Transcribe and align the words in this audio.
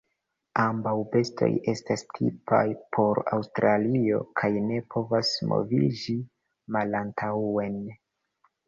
Ambaŭ 0.61 0.93
bestoj 1.15 1.49
estas 1.73 2.03
tipaj 2.15 2.63
por 2.97 3.21
Aŭstralio 3.37 4.25
kaj 4.43 4.53
ne 4.71 4.83
povas 4.97 5.37
moviĝi 5.53 6.21
malantaŭen. 6.79 7.83